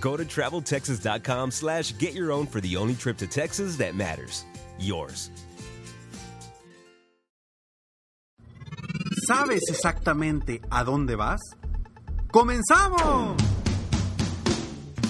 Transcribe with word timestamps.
Go 0.00 0.16
to 0.16 0.24
traveltexas.com 0.24 1.50
slash 1.50 1.96
get 1.98 2.14
your 2.14 2.32
own 2.32 2.46
for 2.46 2.60
the 2.60 2.76
only 2.76 2.94
trip 2.94 3.16
to 3.18 3.26
Texas 3.26 3.76
that 3.76 3.94
matters. 3.94 4.44
Yours. 4.78 5.30
¿Sabes 9.26 9.62
exactamente 9.68 10.62
a 10.70 10.84
dónde 10.84 11.16
vas? 11.16 11.40
¡Comenzamos! 12.30 13.36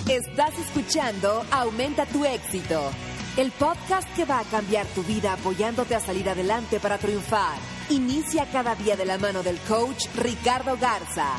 Estás 0.08 0.58
escuchando 0.58 1.44
Aumenta 1.52 2.06
tu 2.06 2.24
éxito, 2.24 2.90
el 3.36 3.52
podcast 3.52 4.08
que 4.16 4.24
va 4.24 4.40
a 4.40 4.44
cambiar 4.44 4.86
tu 4.86 5.02
vida 5.02 5.34
apoyándote 5.34 5.94
a 5.94 6.00
salir 6.00 6.28
adelante 6.28 6.80
para 6.80 6.98
triunfar. 6.98 7.58
Inicia 7.90 8.46
cada 8.50 8.74
día 8.74 8.96
de 8.96 9.04
la 9.04 9.18
mano 9.18 9.42
del 9.42 9.58
coach 9.68 10.06
Ricardo 10.16 10.76
Garza 10.78 11.36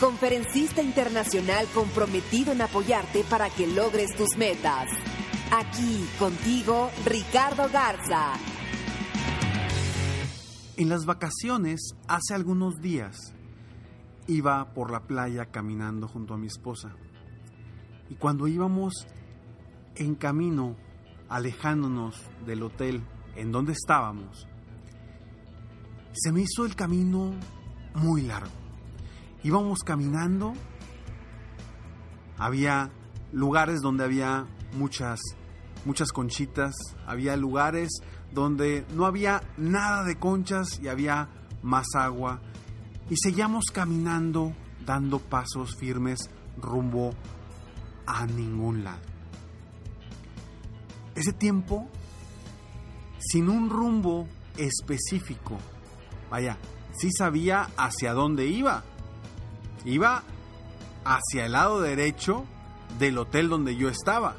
conferencista 0.00 0.82
internacional 0.82 1.66
comprometido 1.74 2.52
en 2.52 2.62
apoyarte 2.62 3.24
para 3.24 3.50
que 3.50 3.66
logres 3.66 4.14
tus 4.16 4.36
metas. 4.36 4.88
Aquí 5.52 6.04
contigo, 6.18 6.90
Ricardo 7.04 7.68
Garza. 7.72 8.32
En 10.76 10.88
las 10.88 11.04
vacaciones, 11.06 11.94
hace 12.08 12.34
algunos 12.34 12.80
días, 12.80 13.34
iba 14.26 14.72
por 14.74 14.90
la 14.90 15.00
playa 15.00 15.46
caminando 15.46 16.08
junto 16.08 16.34
a 16.34 16.38
mi 16.38 16.48
esposa. 16.48 16.96
Y 18.10 18.16
cuando 18.16 18.48
íbamos 18.48 19.06
en 19.94 20.14
camino, 20.14 20.76
alejándonos 21.28 22.20
del 22.44 22.62
hotel 22.62 23.02
en 23.36 23.52
donde 23.52 23.72
estábamos, 23.72 24.48
se 26.12 26.32
me 26.32 26.42
hizo 26.42 26.64
el 26.64 26.74
camino 26.74 27.32
muy 27.94 28.22
largo 28.22 28.63
íbamos 29.44 29.80
caminando, 29.84 30.54
había 32.38 32.90
lugares 33.32 33.80
donde 33.80 34.04
había 34.04 34.46
muchas, 34.72 35.20
muchas 35.84 36.10
conchitas, 36.10 36.74
había 37.06 37.36
lugares 37.36 37.90
donde 38.32 38.84
no 38.94 39.06
había 39.06 39.42
nada 39.56 40.02
de 40.02 40.18
conchas 40.18 40.80
y 40.82 40.88
había 40.88 41.28
más 41.62 41.86
agua, 41.94 42.40
y 43.08 43.16
seguíamos 43.16 43.66
caminando 43.72 44.54
dando 44.84 45.18
pasos 45.18 45.76
firmes 45.76 46.30
rumbo 46.56 47.14
a 48.06 48.26
ningún 48.26 48.82
lado. 48.82 49.00
Ese 51.14 51.32
tiempo, 51.32 51.88
sin 53.18 53.48
un 53.48 53.70
rumbo 53.70 54.26
específico, 54.56 55.58
vaya, 56.30 56.56
sí 56.92 57.10
sabía 57.16 57.68
hacia 57.76 58.14
dónde 58.14 58.46
iba, 58.46 58.84
Iba 59.84 60.22
hacia 61.04 61.46
el 61.46 61.52
lado 61.52 61.80
derecho 61.80 62.44
del 62.98 63.18
hotel 63.18 63.48
donde 63.48 63.76
yo 63.76 63.88
estaba. 63.88 64.36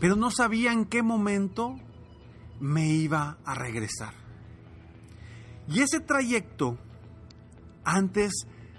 Pero 0.00 0.16
no 0.16 0.30
sabía 0.30 0.72
en 0.72 0.86
qué 0.86 1.02
momento 1.02 1.78
me 2.60 2.88
iba 2.88 3.38
a 3.44 3.54
regresar. 3.54 4.14
Y 5.68 5.80
ese 5.80 6.00
trayecto, 6.00 6.78
antes 7.84 8.32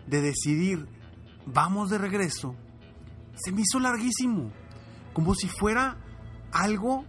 de 0.08 0.22
decidir, 0.22 0.88
vamos 1.46 1.90
de 1.90 1.98
regreso, 1.98 2.56
se 3.36 3.52
me 3.52 3.62
hizo 3.62 3.80
larguísimo, 3.80 4.52
como 5.14 5.36
si 5.36 5.48
fuera 5.48 5.98
algo 6.52 7.06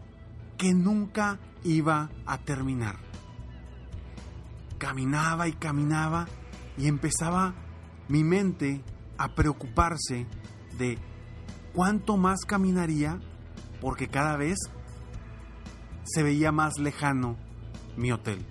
que 0.57 0.73
nunca 0.73 1.39
iba 1.63 2.11
a 2.25 2.39
terminar. 2.39 2.97
Caminaba 4.79 5.49
y 5.49 5.53
caminaba 5.53 6.27
y 6.79 6.89
empezaba 6.89 7.55
mi 8.09 8.23
mente 8.23 8.83
a 9.19 9.35
preocuparse 9.35 10.27
de 10.79 10.99
cuánto 11.73 12.17
más 12.17 12.41
caminaría 12.47 13.21
porque 13.81 14.09
cada 14.09 14.37
vez 14.37 14.59
se 16.05 16.23
veía 16.23 16.53
más 16.53 16.79
lejano 16.79 17.37
mi 17.97 18.13
hotel. 18.13 18.45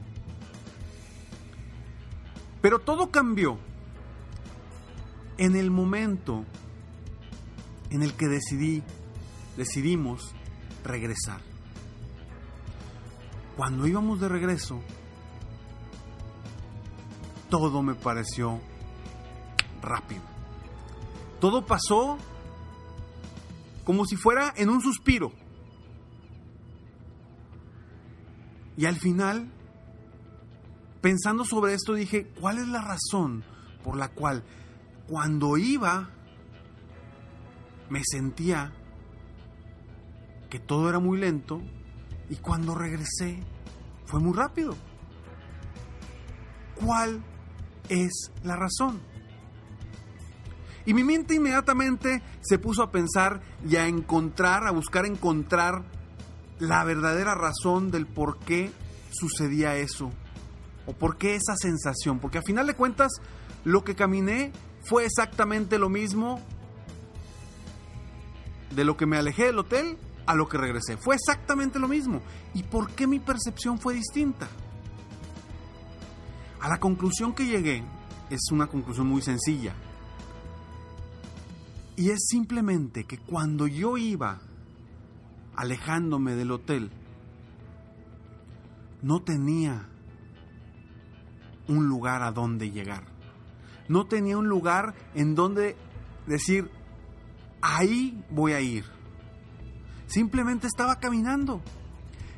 Pero 2.62 2.80
todo 2.80 3.12
cambió 3.12 3.60
en 5.38 5.56
el 5.56 5.70
momento 5.72 6.46
en 7.90 8.02
el 8.02 8.14
que 8.14 8.28
decidí, 8.28 8.84
decidimos 9.58 10.34
regresar. 10.84 11.42
Cuando 13.56 13.88
íbamos 13.88 14.20
de 14.20 14.30
regreso, 14.30 14.82
todo 17.58 17.82
me 17.82 17.96
pareció 17.96 18.60
rápido. 19.82 20.22
Todo 21.40 21.66
pasó 21.66 22.18
como 23.86 24.06
si 24.06 24.18
fuera 24.18 24.54
en 24.58 24.70
un 24.70 24.82
suspiro. 24.82 25.32
Y 28.76 28.86
al 28.88 28.98
final, 28.98 29.50
pensando 31.00 31.46
sobre 31.46 31.74
esto, 31.74 31.94
dije, 31.94 32.28
¿cuál 32.42 32.58
es 32.58 32.68
la 32.68 32.82
razón 32.82 33.46
por 33.86 33.96
la 33.96 34.10
cual 34.10 34.44
cuando 35.08 35.56
iba 35.56 36.10
me 37.90 38.02
sentía 38.04 38.74
que 40.50 40.60
todo 40.60 40.90
era 40.90 41.00
muy 41.00 41.20
lento 41.20 41.62
y 42.30 42.36
cuando 42.36 42.76
regresé 42.76 43.40
fue 44.08 44.20
muy 44.20 44.34
rápido? 44.34 44.76
¿Cuál 46.76 47.24
es 47.90 48.32
la 48.44 48.56
razón. 48.56 49.00
Y 50.86 50.94
mi 50.94 51.04
mente 51.04 51.36
inmediatamente 51.36 52.22
se 52.42 52.60
puso 52.60 52.84
a 52.84 52.92
pensar 52.92 53.42
y 53.68 53.76
a 53.76 53.88
encontrar, 53.88 54.68
a 54.68 54.72
buscar 54.72 55.06
encontrar 55.06 55.84
la 56.60 56.84
verdadera 56.84 57.34
razón 57.34 57.90
del 57.92 58.06
por 58.06 58.38
qué 58.40 58.72
sucedía 59.10 59.76
eso. 59.78 60.12
O 60.86 60.94
por 60.94 61.18
qué 61.18 61.36
esa 61.36 61.56
sensación. 61.56 62.20
Porque 62.20 62.38
a 62.38 62.44
final 62.44 62.68
de 62.68 62.76
cuentas, 62.76 63.12
lo 63.64 63.84
que 63.84 63.96
caminé 63.96 64.52
fue 64.84 65.06
exactamente 65.06 65.80
lo 65.80 65.90
mismo 65.90 66.40
de 68.76 68.84
lo 68.84 68.96
que 68.96 69.08
me 69.08 69.18
alejé 69.18 69.46
del 69.46 69.58
hotel 69.58 69.98
a 70.28 70.36
lo 70.36 70.48
que 70.48 70.58
regresé. 70.58 70.98
Fue 70.98 71.16
exactamente 71.16 71.80
lo 71.80 71.88
mismo. 71.88 72.22
¿Y 72.54 72.62
por 72.62 72.92
qué 72.92 73.08
mi 73.08 73.20
percepción 73.20 73.80
fue 73.80 73.96
distinta? 73.96 74.48
A 76.66 76.68
la 76.68 76.80
conclusión 76.80 77.36
que 77.36 77.46
llegué 77.46 77.84
es 78.32 78.42
una 78.52 78.66
conclusión 78.66 79.06
muy 79.06 79.22
sencilla. 79.22 79.76
Y 81.96 82.10
es 82.10 82.26
simplemente 82.28 83.04
que 83.04 83.20
cuando 83.20 83.68
yo 83.68 83.98
iba 83.98 84.40
alejándome 85.56 86.34
del 86.34 86.50
hotel, 86.50 86.90
no 89.04 89.22
tenía 89.22 89.88
un 91.68 91.88
lugar 91.88 92.24
a 92.24 92.32
donde 92.32 92.72
llegar. 92.72 93.04
No 93.88 94.08
tenía 94.08 94.36
un 94.36 94.48
lugar 94.48 94.96
en 95.14 95.36
donde 95.36 95.78
decir, 96.26 96.72
ahí 97.62 98.26
voy 98.32 98.54
a 98.54 98.62
ir. 98.62 98.86
Simplemente 100.08 100.66
estaba 100.66 100.96
caminando. 100.96 101.62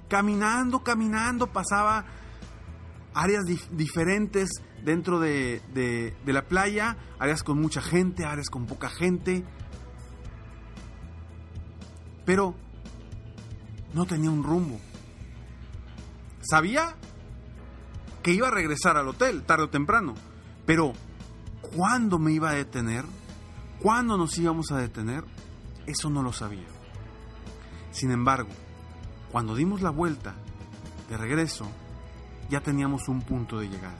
Caminando, 0.10 0.84
caminando, 0.84 1.48
pasaba 1.48 2.04
áreas 3.14 3.46
diferentes 3.72 4.50
dentro 4.84 5.20
de, 5.20 5.62
de 5.74 6.34
la 6.34 6.44
playa, 6.44 6.98
áreas 7.20 7.44
con 7.44 7.60
mucha 7.60 7.82
gente, 7.82 8.26
áreas 8.26 8.50
con 8.50 8.66
poca 8.66 8.90
gente. 8.90 9.44
Pero 12.26 12.56
no 13.94 14.06
tenía 14.06 14.30
un 14.30 14.44
rumbo. 14.44 14.80
Sabía 16.42 16.96
que 18.24 18.34
iba 18.34 18.50
a 18.50 18.52
regresar 18.52 18.98
al 18.98 19.08
hotel 19.08 19.44
tarde 19.44 19.64
o 19.64 19.70
temprano, 19.70 20.14
pero 20.66 20.94
¿cuándo 21.76 22.20
me 22.20 22.32
iba 22.34 22.50
a 22.50 22.54
detener? 22.54 23.06
¿Cuándo 23.82 24.18
nos 24.18 24.38
íbamos 24.38 24.72
a 24.72 24.78
detener? 24.78 25.24
Eso 25.86 26.10
no 26.10 26.22
lo 26.24 26.34
sabía. 26.34 26.68
Sin 27.92 28.12
embargo, 28.12 28.50
cuando 29.32 29.56
dimos 29.56 29.82
la 29.82 29.90
vuelta 29.90 30.36
de 31.10 31.18
regreso, 31.18 31.68
ya 32.50 32.62
teníamos 32.62 33.08
un 33.08 33.22
punto 33.22 33.60
de 33.60 33.70
llegada. 33.70 33.98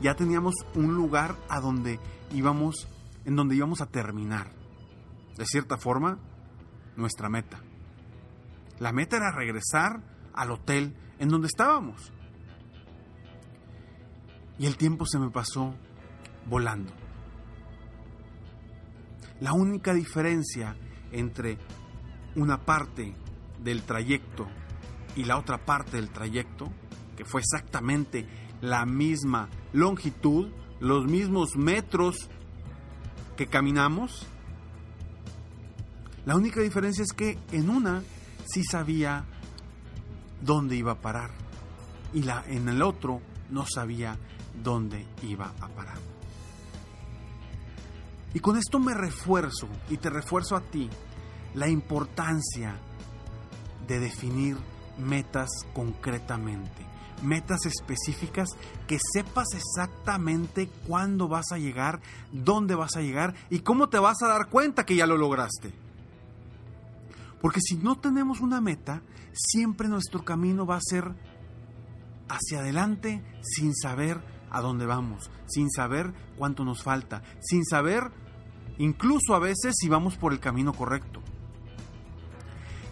Ya 0.00 0.14
teníamos 0.14 0.54
un 0.74 0.94
lugar 0.94 1.36
a 1.48 1.60
donde 1.60 2.00
íbamos, 2.32 2.88
en 3.24 3.36
donde 3.36 3.56
íbamos 3.56 3.80
a 3.80 3.86
terminar. 3.86 4.50
De 5.36 5.46
cierta 5.46 5.76
forma, 5.76 6.18
nuestra 6.96 7.28
meta. 7.28 7.60
La 8.78 8.92
meta 8.92 9.16
era 9.16 9.30
regresar 9.30 10.02
al 10.34 10.50
hotel 10.50 10.96
en 11.18 11.28
donde 11.28 11.46
estábamos. 11.46 12.12
Y 14.58 14.66
el 14.66 14.76
tiempo 14.76 15.06
se 15.06 15.18
me 15.18 15.30
pasó 15.30 15.74
volando. 16.46 16.92
La 19.40 19.52
única 19.52 19.92
diferencia 19.94 20.76
entre 21.10 21.58
una 22.36 22.64
parte 22.64 23.14
del 23.62 23.82
trayecto 23.82 24.46
y 25.16 25.24
la 25.24 25.38
otra 25.38 25.64
parte 25.64 25.96
del 25.96 26.10
trayecto, 26.10 26.72
que 27.16 27.24
fue 27.24 27.40
exactamente 27.40 28.26
la 28.60 28.86
misma 28.86 29.48
longitud, 29.72 30.48
los 30.80 31.06
mismos 31.06 31.56
metros 31.56 32.28
que 33.36 33.46
caminamos, 33.46 34.26
la 36.24 36.36
única 36.36 36.60
diferencia 36.60 37.02
es 37.02 37.12
que 37.12 37.38
en 37.50 37.68
una 37.68 38.02
sí 38.44 38.62
sabía 38.62 39.24
dónde 40.40 40.76
iba 40.76 40.92
a 40.92 41.00
parar 41.00 41.30
y 42.12 42.22
la, 42.22 42.44
en 42.46 42.68
el 42.68 42.82
otro 42.82 43.20
no 43.50 43.64
sabía 43.66 44.16
dónde 44.62 45.06
iba 45.22 45.52
a 45.60 45.68
parar. 45.68 45.98
Y 48.34 48.40
con 48.40 48.56
esto 48.56 48.78
me 48.78 48.94
refuerzo 48.94 49.68
y 49.90 49.98
te 49.98 50.10
refuerzo 50.10 50.56
a 50.56 50.60
ti 50.60 50.88
la 51.54 51.68
importancia 51.68 52.76
de 53.86 54.00
definir 54.00 54.56
metas 54.98 55.50
concretamente, 55.74 56.86
metas 57.22 57.66
específicas 57.66 58.48
que 58.86 58.98
sepas 59.12 59.48
exactamente 59.54 60.68
cuándo 60.86 61.28
vas 61.28 61.52
a 61.52 61.58
llegar, 61.58 62.00
dónde 62.32 62.74
vas 62.74 62.96
a 62.96 63.00
llegar 63.00 63.34
y 63.50 63.60
cómo 63.60 63.88
te 63.88 63.98
vas 63.98 64.22
a 64.22 64.28
dar 64.28 64.48
cuenta 64.48 64.84
que 64.84 64.96
ya 64.96 65.06
lo 65.06 65.16
lograste. 65.16 65.72
Porque 67.40 67.60
si 67.60 67.76
no 67.76 67.98
tenemos 67.98 68.40
una 68.40 68.60
meta, 68.60 69.02
siempre 69.32 69.88
nuestro 69.88 70.24
camino 70.24 70.66
va 70.66 70.76
a 70.76 70.80
ser 70.80 71.14
hacia 72.28 72.60
adelante 72.60 73.22
sin 73.42 73.74
saber 73.74 74.22
a 74.50 74.60
dónde 74.60 74.86
vamos, 74.86 75.30
sin 75.46 75.70
saber 75.70 76.12
cuánto 76.36 76.64
nos 76.64 76.82
falta, 76.82 77.22
sin 77.40 77.64
saber 77.64 78.10
incluso 78.78 79.34
a 79.34 79.38
veces 79.38 79.74
si 79.78 79.88
vamos 79.88 80.16
por 80.16 80.32
el 80.32 80.40
camino 80.40 80.72
correcto. 80.72 81.22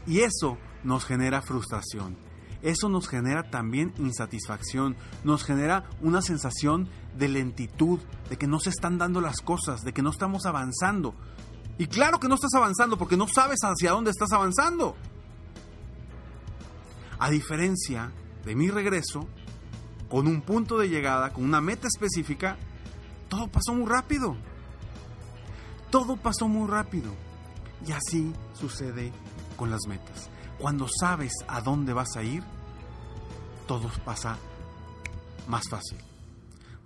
Y 0.06 0.20
eso 0.20 0.58
nos 0.82 1.04
genera 1.04 1.42
frustración. 1.42 2.29
Eso 2.62 2.88
nos 2.88 3.08
genera 3.08 3.50
también 3.50 3.94
insatisfacción, 3.98 4.96
nos 5.24 5.44
genera 5.44 5.88
una 6.02 6.20
sensación 6.20 6.88
de 7.16 7.28
lentitud, 7.28 8.00
de 8.28 8.36
que 8.36 8.46
no 8.46 8.60
se 8.60 8.70
están 8.70 8.98
dando 8.98 9.20
las 9.20 9.40
cosas, 9.40 9.82
de 9.82 9.92
que 9.92 10.02
no 10.02 10.10
estamos 10.10 10.44
avanzando. 10.46 11.14
Y 11.78 11.86
claro 11.86 12.20
que 12.20 12.28
no 12.28 12.34
estás 12.34 12.52
avanzando 12.54 12.98
porque 12.98 13.16
no 13.16 13.26
sabes 13.26 13.60
hacia 13.62 13.92
dónde 13.92 14.10
estás 14.10 14.32
avanzando. 14.32 14.94
A 17.18 17.30
diferencia 17.30 18.12
de 18.44 18.54
mi 18.54 18.68
regreso, 18.68 19.26
con 20.10 20.26
un 20.26 20.42
punto 20.42 20.76
de 20.76 20.88
llegada, 20.88 21.32
con 21.32 21.44
una 21.44 21.60
meta 21.60 21.86
específica, 21.86 22.58
todo 23.28 23.48
pasó 23.48 23.72
muy 23.72 23.86
rápido. 23.86 24.36
Todo 25.90 26.16
pasó 26.16 26.48
muy 26.48 26.68
rápido. 26.68 27.12
Y 27.86 27.92
así 27.92 28.32
sucede 28.52 29.12
con 29.56 29.70
las 29.70 29.86
metas. 29.88 30.28
Cuando 30.60 30.88
sabes 30.88 31.32
a 31.48 31.62
dónde 31.62 31.94
vas 31.94 32.16
a 32.16 32.22
ir, 32.22 32.42
todo 33.66 33.90
pasa 34.04 34.36
más 35.48 35.62
fácil. 35.70 35.96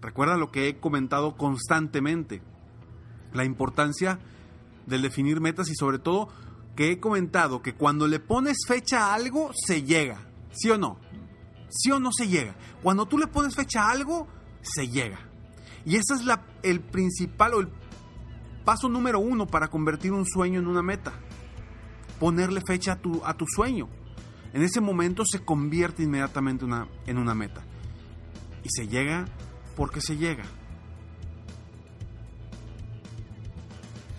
Recuerda 0.01 0.37
lo 0.37 0.53
que 0.53 0.69
he 0.69 0.79
comentado 0.79 1.37
constantemente, 1.37 2.41
la 3.33 3.45
importancia 3.45 4.21
del 4.87 5.03
definir 5.03 5.41
metas 5.41 5.69
y 5.71 5.75
sobre 5.75 5.99
todo 5.99 6.29
que 6.77 6.93
he 6.93 7.01
comentado 7.01 7.63
que 7.63 7.75
cuando 7.75 8.07
le 8.07 8.21
pones 8.21 8.59
fecha 8.67 9.07
a 9.07 9.15
algo, 9.15 9.51
se 9.55 9.83
llega, 9.83 10.21
¿sí 10.53 10.71
o 10.71 10.79
no? 10.79 10.99
¿Sí 11.69 11.91
o 11.91 11.99
no 11.99 12.11
se 12.13 12.29
llega? 12.29 12.55
Cuando 12.81 13.07
tú 13.07 13.19
le 13.19 13.27
pones 13.27 13.57
fecha 13.57 13.87
a 13.87 13.91
algo, 13.91 14.29
se 14.63 14.87
llega. 14.89 15.19
Y 15.85 15.97
ese 15.97 16.15
es 16.15 16.21
el 16.63 16.81
principal 16.81 17.55
o 17.55 17.61
el 17.61 17.69
paso 18.65 18.89
número 18.89 19.19
uno 19.19 19.47
para 19.47 19.69
convertir 19.69 20.13
un 20.13 20.27
sueño 20.27 20.61
en 20.61 20.69
una 20.69 20.83
meta 20.83 21.13
ponerle 22.25 22.63
fecha 22.67 22.93
a 22.93 22.97
tu, 22.97 23.21
a 23.23 23.35
tu 23.35 23.45
sueño. 23.47 23.87
En 24.55 24.63
ese 24.63 24.81
momento 24.81 25.25
se 25.27 25.45
convierte 25.45 26.05
inmediatamente 26.05 26.65
una, 26.65 26.89
en 27.07 27.19
una 27.19 27.35
meta. 27.35 27.63
Y 28.63 28.71
se 28.71 28.89
llega 28.89 29.27
porque 29.77 30.01
se 30.01 30.17
llega. 30.17 30.45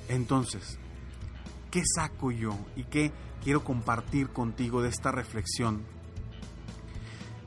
Entonces, 0.07 0.78
¿qué 1.72 1.81
saco 1.96 2.30
yo 2.30 2.56
y 2.75 2.84
qué 2.84 3.12
quiero 3.44 3.63
compartir 3.63 4.30
contigo 4.30 4.84
de 4.84 4.90
esta 4.90 5.12
reflexión? 5.12 5.84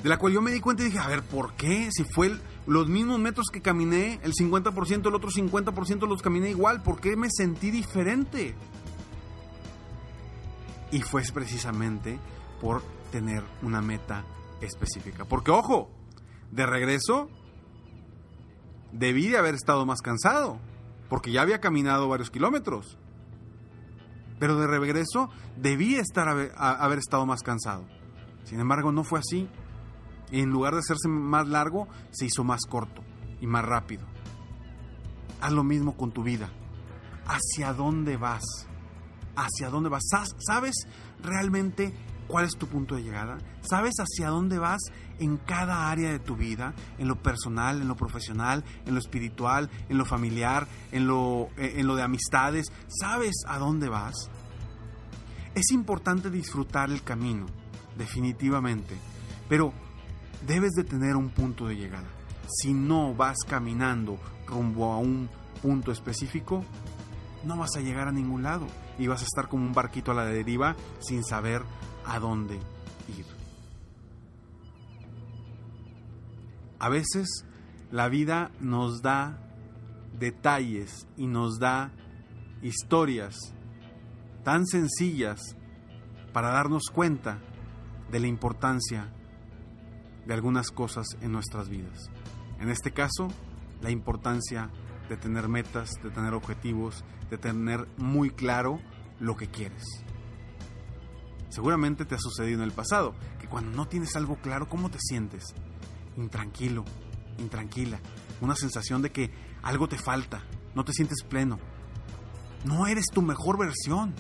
De 0.02 0.08
la 0.08 0.18
cual 0.18 0.32
yo 0.32 0.42
me 0.42 0.50
di 0.50 0.58
cuenta 0.58 0.82
y 0.82 0.86
dije, 0.86 0.98
a 0.98 1.06
ver, 1.06 1.22
¿por 1.22 1.54
qué? 1.54 1.88
Si 1.92 2.02
fue 2.02 2.36
los 2.66 2.88
mismos 2.88 3.20
metros 3.20 3.46
que 3.52 3.62
caminé, 3.62 4.18
el 4.24 4.32
50%, 4.32 5.06
el 5.06 5.14
otro 5.14 5.30
50% 5.30 6.08
los 6.08 6.20
caminé 6.20 6.50
igual, 6.50 6.82
¿por 6.82 7.00
qué 7.00 7.14
me 7.14 7.28
sentí 7.30 7.70
diferente? 7.70 8.56
Y 10.90 11.02
fue 11.02 11.22
precisamente 11.32 12.18
por 12.60 12.82
tener 13.10 13.44
una 13.62 13.80
meta 13.80 14.24
específica. 14.60 15.24
Porque 15.24 15.50
ojo, 15.50 15.90
de 16.50 16.66
regreso 16.66 17.28
debí 18.92 19.28
de 19.28 19.38
haber 19.38 19.54
estado 19.54 19.84
más 19.86 20.00
cansado, 20.00 20.58
porque 21.08 21.30
ya 21.32 21.42
había 21.42 21.60
caminado 21.60 22.08
varios 22.08 22.30
kilómetros. 22.30 22.98
Pero 24.38 24.56
de 24.56 24.66
regreso 24.66 25.30
debí 25.56 25.96
estar 25.96 26.28
haber, 26.28 26.98
estado 26.98 27.26
más 27.26 27.42
cansado. 27.42 27.86
Sin 28.44 28.60
embargo, 28.60 28.92
no 28.92 29.04
fue 29.04 29.18
así. 29.18 29.48
En 30.30 30.50
lugar 30.50 30.74
de 30.74 30.80
hacerse 30.80 31.08
más 31.08 31.48
largo, 31.48 31.88
se 32.10 32.26
hizo 32.26 32.44
más 32.44 32.60
corto 32.68 33.02
y 33.40 33.46
más 33.46 33.64
rápido. 33.64 34.06
Haz 35.40 35.52
lo 35.52 35.64
mismo 35.64 35.96
con 35.96 36.12
tu 36.12 36.22
vida. 36.22 36.50
¿Hacia 37.26 37.72
dónde 37.72 38.16
vas? 38.16 38.44
Hacia 39.38 39.70
dónde 39.70 39.88
vas. 39.88 40.04
¿Sabes 40.38 40.74
realmente 41.22 41.92
cuál 42.26 42.44
es 42.44 42.56
tu 42.56 42.66
punto 42.66 42.96
de 42.96 43.02
llegada? 43.02 43.38
¿Sabes 43.62 43.94
hacia 43.98 44.28
dónde 44.28 44.58
vas 44.58 44.80
en 45.18 45.36
cada 45.36 45.90
área 45.90 46.10
de 46.10 46.18
tu 46.18 46.36
vida? 46.36 46.74
En 46.98 47.08
lo 47.08 47.16
personal, 47.22 47.80
en 47.80 47.88
lo 47.88 47.96
profesional, 47.96 48.64
en 48.84 48.94
lo 48.94 49.00
espiritual, 49.00 49.70
en 49.88 49.98
lo 49.98 50.04
familiar, 50.04 50.66
en 50.92 51.06
lo, 51.06 51.48
eh, 51.56 51.74
en 51.76 51.86
lo 51.86 51.96
de 51.96 52.02
amistades. 52.02 52.66
¿Sabes 52.88 53.36
a 53.46 53.58
dónde 53.58 53.88
vas? 53.88 54.30
Es 55.54 55.70
importante 55.70 56.30
disfrutar 56.30 56.90
el 56.90 57.02
camino, 57.02 57.46
definitivamente, 57.96 58.94
pero 59.48 59.72
debes 60.46 60.72
de 60.72 60.84
tener 60.84 61.16
un 61.16 61.30
punto 61.30 61.66
de 61.66 61.76
llegada. 61.76 62.08
Si 62.48 62.72
no 62.72 63.14
vas 63.14 63.38
caminando 63.46 64.18
rumbo 64.46 64.92
a 64.92 64.98
un 64.98 65.28
punto 65.60 65.90
específico, 65.90 66.64
no 67.44 67.56
vas 67.56 67.76
a 67.76 67.80
llegar 67.80 68.08
a 68.08 68.12
ningún 68.12 68.42
lado 68.42 68.66
y 68.98 69.06
vas 69.06 69.22
a 69.22 69.24
estar 69.24 69.48
como 69.48 69.64
un 69.64 69.72
barquito 69.72 70.12
a 70.12 70.14
la 70.14 70.24
deriva 70.24 70.76
sin 70.98 71.24
saber 71.24 71.62
a 72.04 72.18
dónde 72.18 72.56
ir. 73.16 73.26
A 76.78 76.88
veces 76.88 77.44
la 77.90 78.08
vida 78.08 78.50
nos 78.60 79.02
da 79.02 79.38
detalles 80.18 81.06
y 81.16 81.26
nos 81.26 81.58
da 81.58 81.92
historias 82.62 83.36
tan 84.44 84.66
sencillas 84.66 85.40
para 86.32 86.50
darnos 86.50 86.84
cuenta 86.92 87.40
de 88.10 88.20
la 88.20 88.26
importancia 88.26 89.12
de 90.26 90.34
algunas 90.34 90.70
cosas 90.70 91.06
en 91.20 91.32
nuestras 91.32 91.68
vidas. 91.68 92.10
En 92.60 92.68
este 92.68 92.92
caso, 92.92 93.28
la 93.80 93.90
importancia 93.90 94.70
de 95.08 95.16
tener 95.16 95.48
metas, 95.48 95.90
de 96.02 96.10
tener 96.10 96.34
objetivos, 96.34 97.04
de 97.30 97.38
tener 97.38 97.88
muy 97.96 98.30
claro 98.30 98.80
lo 99.20 99.36
que 99.36 99.48
quieres. 99.48 99.84
Seguramente 101.48 102.04
te 102.04 102.14
ha 102.14 102.18
sucedido 102.18 102.58
en 102.58 102.64
el 102.64 102.72
pasado, 102.72 103.14
que 103.40 103.48
cuando 103.48 103.76
no 103.76 103.88
tienes 103.88 104.14
algo 104.16 104.36
claro, 104.36 104.68
¿cómo 104.68 104.90
te 104.90 104.98
sientes? 105.00 105.54
Intranquilo, 106.16 106.84
intranquila, 107.38 108.00
una 108.40 108.54
sensación 108.54 109.02
de 109.02 109.10
que 109.10 109.30
algo 109.62 109.88
te 109.88 109.98
falta, 109.98 110.42
no 110.74 110.84
te 110.84 110.92
sientes 110.92 111.22
pleno, 111.22 111.58
no 112.64 112.86
eres 112.86 113.06
tu 113.12 113.22
mejor 113.22 113.58
versión. 113.58 114.14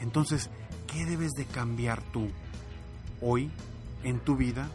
Entonces, 0.00 0.50
¿qué 0.86 1.04
debes 1.04 1.32
de 1.32 1.44
cambiar 1.44 2.02
tú 2.12 2.28
hoy 3.20 3.50
en 4.02 4.20
tu 4.20 4.36
vida 4.36 4.68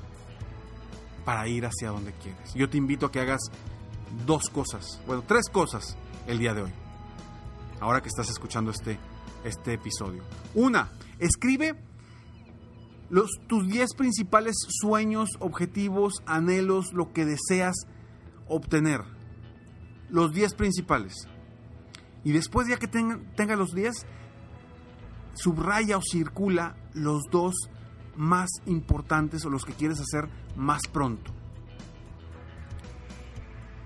para 1.26 1.48
ir 1.48 1.66
hacia 1.66 1.90
donde 1.90 2.12
quieres. 2.14 2.54
Yo 2.54 2.70
te 2.70 2.78
invito 2.78 3.06
a 3.06 3.12
que 3.12 3.20
hagas 3.20 3.42
dos 4.26 4.50
cosas, 4.50 5.02
bueno, 5.06 5.24
tres 5.28 5.50
cosas 5.50 5.98
el 6.28 6.40
día 6.40 6.54
de 6.54 6.64
hoy, 6.64 6.72
ahora 7.80 8.02
que 8.02 8.10
estás 8.10 8.30
escuchando 8.30 8.72
este, 8.72 8.98
este 9.44 9.74
episodio. 9.74 10.24
Una, 10.54 10.92
escribe 11.20 11.76
los, 13.10 13.30
tus 13.48 13.68
10 13.68 13.94
principales 13.96 14.56
sueños, 14.70 15.30
objetivos, 15.40 16.24
anhelos, 16.26 16.94
lo 16.94 17.14
que 17.14 17.26
deseas 17.26 17.76
obtener. 18.48 19.02
Los 20.10 20.34
10 20.34 20.56
principales. 20.56 21.14
Y 22.24 22.32
después 22.32 22.68
ya 22.68 22.78
que 22.78 22.88
tenga, 22.88 23.20
tenga 23.36 23.56
los 23.56 23.74
10, 23.74 24.06
subraya 25.36 25.98
o 25.98 26.02
circula 26.02 26.76
los 26.94 27.24
dos 27.30 27.54
más 28.16 28.50
importantes 28.66 29.46
o 29.46 29.50
los 29.50 29.66
que 29.66 29.74
quieres 29.74 30.00
hacer 30.00 30.30
más 30.56 30.82
pronto. 30.92 31.32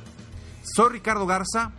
Soy 0.64 0.94
Ricardo 0.94 1.26
Garza. 1.26 1.72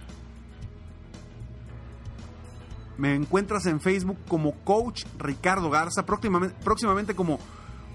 Me 2.96 3.14
encuentras 3.14 3.66
en 3.66 3.80
Facebook 3.80 4.18
como 4.28 4.52
Coach 4.64 5.04
Ricardo 5.18 5.70
Garza. 5.70 6.04
Próximamente, 6.04 6.56
próximamente 6.64 7.14
como 7.14 7.38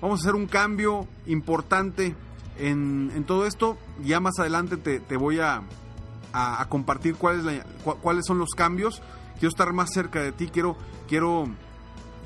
vamos 0.02 0.20
a 0.20 0.24
hacer 0.24 0.36
un 0.36 0.48
cambio 0.48 1.08
importante 1.26 2.16
en, 2.58 3.24
todo 3.26 3.46
esto. 3.46 3.78
Ya 4.04 4.20
más 4.20 4.40
adelante 4.40 4.78
te, 4.78 5.18
voy 5.18 5.40
a, 5.40 5.64
a, 6.34 6.66
compartir 6.70 7.16
cuáles, 7.16 7.64
cuáles 8.02 8.26
son 8.26 8.40
los 8.40 8.50
cambios. 8.50 9.02
Quiero 9.34 9.50
estar 9.50 9.72
más 9.74 9.92
cerca 9.94 10.22
de 10.22 10.32
ti, 10.32 10.48
quiero, 10.48 10.76
quiero 11.08 11.48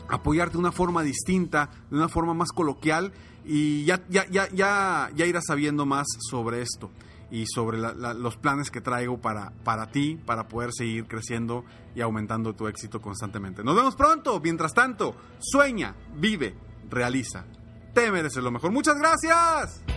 apoyarte 0.09 0.53
de 0.53 0.59
una 0.59 0.71
forma 0.71 1.03
distinta, 1.03 1.69
de 1.89 1.97
una 1.97 2.09
forma 2.09 2.33
más 2.33 2.51
coloquial 2.51 3.11
y 3.45 3.85
ya, 3.85 4.01
ya, 4.09 4.25
ya, 4.29 4.49
ya, 4.49 5.09
ya 5.15 5.25
irás 5.25 5.43
sabiendo 5.47 5.85
más 5.85 6.05
sobre 6.29 6.61
esto 6.61 6.91
y 7.29 7.45
sobre 7.47 7.77
los 7.77 8.37
planes 8.37 8.71
que 8.71 8.81
traigo 8.81 9.19
para, 9.19 9.51
para 9.63 9.91
ti, 9.91 10.17
para 10.25 10.47
poder 10.47 10.71
seguir 10.73 11.07
creciendo 11.07 11.65
y 11.95 12.01
aumentando 12.01 12.53
tu 12.53 12.67
éxito 12.67 13.01
constantemente. 13.01 13.63
Nos 13.63 13.75
vemos 13.75 13.95
pronto. 13.95 14.39
Mientras 14.39 14.73
tanto, 14.73 15.15
sueña, 15.39 15.95
vive, 16.15 16.55
realiza. 16.89 17.45
Te 17.93 18.11
mereces 18.11 18.43
lo 18.43 18.51
mejor. 18.51 18.71
Muchas 18.71 18.97
gracias. 18.97 19.96